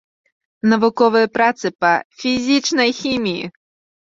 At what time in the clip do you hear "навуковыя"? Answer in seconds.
0.71-1.27